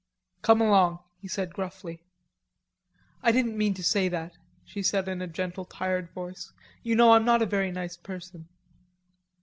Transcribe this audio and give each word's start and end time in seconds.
"Come 0.41 0.61
along," 0.61 0.97
he 1.19 1.27
said 1.27 1.53
gruffly. 1.53 2.01
"I 3.21 3.31
didn't 3.31 3.55
mean 3.55 3.75
to 3.75 3.83
say 3.83 4.09
that," 4.09 4.33
she 4.65 4.81
said 4.81 5.07
in 5.07 5.21
a 5.21 5.27
gentle, 5.27 5.63
tired 5.63 6.09
voice. 6.09 6.51
"You 6.81 6.95
know, 6.95 7.11
I'm 7.11 7.23
not 7.23 7.43
a 7.43 7.45
very 7.45 7.71
nice 7.71 7.97
person." 7.97 8.47